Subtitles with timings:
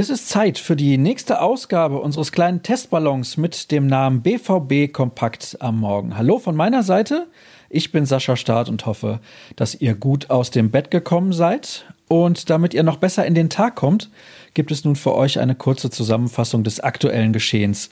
[0.00, 5.58] Es ist Zeit für die nächste Ausgabe unseres kleinen Testballons mit dem Namen BVB Kompakt
[5.60, 6.16] am Morgen.
[6.16, 7.26] Hallo von meiner Seite.
[7.68, 9.20] Ich bin Sascha Staat und hoffe,
[9.56, 11.84] dass ihr gut aus dem Bett gekommen seid.
[12.08, 14.08] Und damit ihr noch besser in den Tag kommt,
[14.54, 17.90] gibt es nun für euch eine kurze Zusammenfassung des aktuellen Geschehens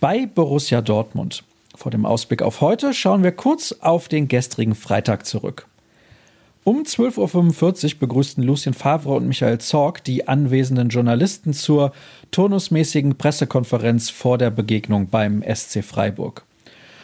[0.00, 1.44] bei Borussia Dortmund.
[1.76, 5.66] Vor dem Ausblick auf heute schauen wir kurz auf den gestrigen Freitag zurück.
[6.70, 11.90] Um 12.45 Uhr begrüßten Lucien Favre und Michael Zorg die anwesenden Journalisten zur
[12.30, 16.44] turnusmäßigen Pressekonferenz vor der Begegnung beim SC Freiburg.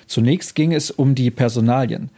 [0.06, 2.10] Zunächst ging es um die Personalien.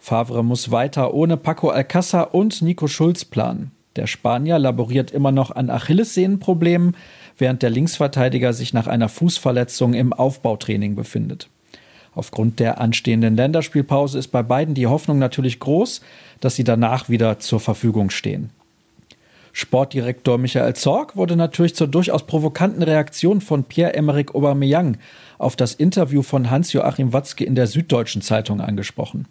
[0.00, 3.70] Favre muss weiter ohne Paco Alcázar und Nico Schulz planen.
[3.94, 6.96] Der Spanier laboriert immer noch an Achillessehnenproblemen,
[7.38, 11.48] während der Linksverteidiger sich nach einer Fußverletzung im Aufbautraining befindet.
[12.16, 16.00] Aufgrund der anstehenden Länderspielpause ist bei beiden die Hoffnung natürlich groß,
[16.40, 18.50] dass sie danach wieder zur Verfügung stehen.
[19.52, 24.96] Sportdirektor Michael Zorg wurde natürlich zur durchaus provokanten Reaktion von Pierre-Emerick Aubameyang
[25.36, 29.26] auf das Interview von Hans-Joachim Watzke in der Süddeutschen Zeitung angesprochen.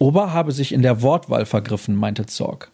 [0.00, 2.72] Ober habe sich in der Wortwahl vergriffen, meinte Zorg.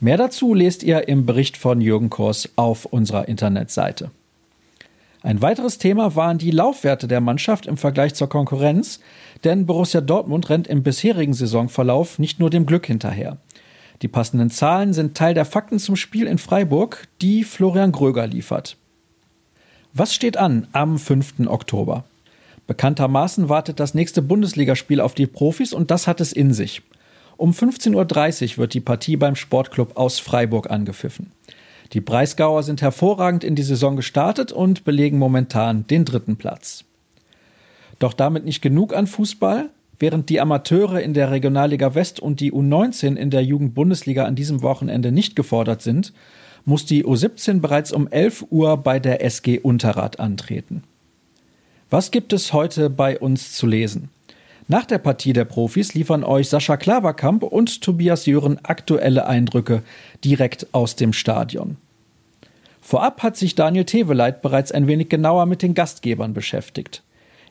[0.00, 4.10] Mehr dazu lest ihr im Bericht von Jürgen Kors auf unserer Internetseite.
[5.22, 9.00] Ein weiteres Thema waren die Laufwerte der Mannschaft im Vergleich zur Konkurrenz,
[9.44, 13.38] denn Borussia Dortmund rennt im bisherigen Saisonverlauf nicht nur dem Glück hinterher.
[14.02, 18.76] Die passenden Zahlen sind Teil der Fakten zum Spiel in Freiburg, die Florian Gröger liefert.
[19.92, 21.46] Was steht an am 5.
[21.46, 22.04] Oktober?
[22.66, 26.82] Bekanntermaßen wartet das nächste Bundesligaspiel auf die Profis und das hat es in sich.
[27.36, 31.30] Um 15.30 Uhr wird die Partie beim Sportclub aus Freiburg angepfiffen.
[31.92, 36.84] Die Breisgauer sind hervorragend in die Saison gestartet und belegen momentan den dritten Platz.
[37.98, 39.68] Doch damit nicht genug an Fußball.
[39.98, 44.62] Während die Amateure in der Regionalliga West und die U19 in der Jugendbundesliga an diesem
[44.62, 46.12] Wochenende nicht gefordert sind,
[46.64, 50.82] muss die U17 bereits um 11 Uhr bei der SG Unterrad antreten.
[51.90, 54.08] Was gibt es heute bei uns zu lesen?
[54.66, 59.82] Nach der Partie der Profis liefern euch Sascha Klaverkamp und Tobias Jören aktuelle Eindrücke
[60.24, 61.76] direkt aus dem Stadion.
[62.82, 67.02] Vorab hat sich Daniel Teveleit bereits ein wenig genauer mit den Gastgebern beschäftigt.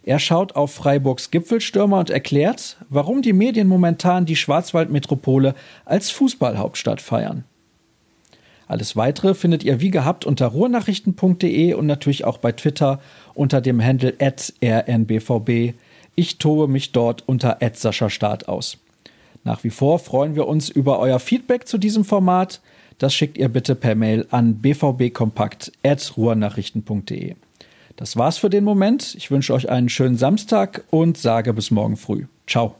[0.03, 5.55] Er schaut auf Freiburgs Gipfelstürmer und erklärt, warum die Medien momentan die Schwarzwaldmetropole
[5.85, 7.45] als Fußballhauptstadt feiern.
[8.67, 12.99] Alles weitere findet ihr wie gehabt unter ruhrnachrichten.de und natürlich auch bei Twitter
[13.33, 15.75] unter dem Handle rnbvb.
[16.15, 17.59] Ich tobe mich dort unter
[18.09, 18.77] Start aus.
[19.44, 22.62] Nach wie vor freuen wir uns über euer Feedback zu diesem Format.
[22.97, 27.35] Das schickt ihr bitte per Mail an bvbkompakt.ruhrnachrichten.de.
[27.96, 29.16] Das war's für den Moment.
[29.16, 32.28] Ich wünsche euch einen schönen Samstag und sage bis morgen früh.
[32.47, 32.75] Ciao.